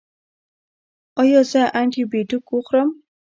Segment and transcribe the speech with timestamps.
[1.21, 2.89] ایا زه انټي بیوټیک وخورم؟